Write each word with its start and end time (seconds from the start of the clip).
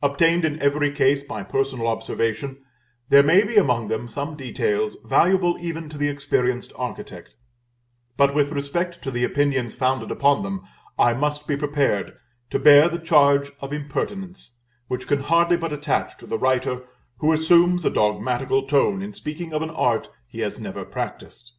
Obtained 0.00 0.46
in 0.46 0.58
every 0.62 0.90
case 0.90 1.22
by 1.22 1.42
personal 1.42 1.86
observation, 1.86 2.64
there 3.10 3.22
may 3.22 3.44
be 3.44 3.56
among 3.58 3.88
them 3.88 4.08
some 4.08 4.34
details 4.34 4.96
valuable 5.04 5.58
even 5.60 5.86
to 5.90 5.98
the 5.98 6.08
experienced 6.08 6.72
architect; 6.76 7.36
but 8.16 8.34
with 8.34 8.52
respect 8.54 9.02
to 9.02 9.10
the 9.10 9.22
opinions 9.22 9.74
founded 9.74 10.10
upon 10.10 10.42
them 10.42 10.66
I 10.98 11.12
must 11.12 11.46
be 11.46 11.58
prepared 11.58 12.14
to 12.48 12.58
bear 12.58 12.88
the 12.88 12.98
charge 12.98 13.52
of 13.60 13.70
impertinence 13.70 14.56
which 14.88 15.06
can 15.06 15.20
hardly 15.20 15.58
but 15.58 15.74
attach 15.74 16.16
to 16.20 16.26
the 16.26 16.38
writer 16.38 16.86
who 17.18 17.30
assumes 17.30 17.84
a 17.84 17.90
dogmatical 17.90 18.66
tone 18.66 19.02
in 19.02 19.12
speaking 19.12 19.52
of 19.52 19.60
an 19.60 19.68
art 19.68 20.08
he 20.26 20.40
has 20.40 20.58
never 20.58 20.86
practised. 20.86 21.52